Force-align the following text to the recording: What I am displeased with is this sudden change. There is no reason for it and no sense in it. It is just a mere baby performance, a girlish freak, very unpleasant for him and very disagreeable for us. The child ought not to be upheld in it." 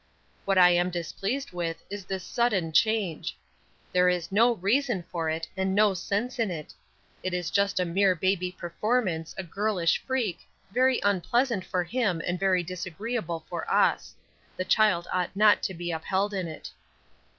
What 0.45 0.57
I 0.57 0.71
am 0.71 0.89
displeased 0.89 1.51
with 1.53 1.83
is 1.87 2.05
this 2.05 2.23
sudden 2.23 2.71
change. 2.71 3.37
There 3.93 4.09
is 4.09 4.31
no 4.31 4.53
reason 4.55 5.03
for 5.11 5.29
it 5.29 5.47
and 5.55 5.75
no 5.75 5.93
sense 5.93 6.39
in 6.39 6.49
it. 6.49 6.73
It 7.21 7.35
is 7.35 7.51
just 7.51 7.79
a 7.79 7.85
mere 7.85 8.15
baby 8.15 8.51
performance, 8.51 9.35
a 9.37 9.43
girlish 9.43 9.99
freak, 9.99 10.39
very 10.71 10.99
unpleasant 11.03 11.63
for 11.63 11.83
him 11.83 12.19
and 12.25 12.39
very 12.39 12.63
disagreeable 12.63 13.45
for 13.47 13.71
us. 13.71 14.15
The 14.57 14.65
child 14.65 15.07
ought 15.13 15.35
not 15.35 15.61
to 15.61 15.73
be 15.75 15.91
upheld 15.91 16.33
in 16.33 16.47
it." 16.47 16.71